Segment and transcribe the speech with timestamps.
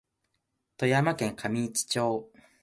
[0.77, 2.31] 富山県上市町